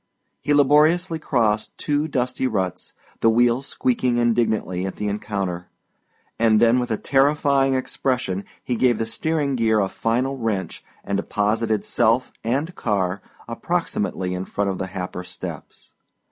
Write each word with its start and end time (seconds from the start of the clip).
He 0.41 0.51
laboriously 0.55 1.19
crossed 1.19 1.77
two 1.77 2.07
dust 2.07 2.39
ruts, 2.39 2.93
the 3.19 3.29
wheels 3.29 3.67
squeaking 3.67 4.17
indignantly 4.17 4.83
at 4.87 4.95
the 4.95 5.07
encounter, 5.07 5.67
and 6.39 6.59
then 6.59 6.79
with 6.79 6.89
a 6.89 6.97
terrifying 6.97 7.75
expression 7.75 8.43
he 8.63 8.73
gave 8.73 8.97
the 8.97 9.05
steering 9.05 9.55
gear 9.55 9.79
a 9.79 9.87
final 9.87 10.39
wrench 10.39 10.83
and 11.03 11.17
deposited 11.17 11.85
self 11.85 12.31
and 12.43 12.73
car 12.73 13.21
approximately 13.47 14.33
in 14.33 14.45
front 14.45 14.71
of 14.71 14.79
the 14.79 14.87
Happer 14.87 15.23
steps. 15.23 15.93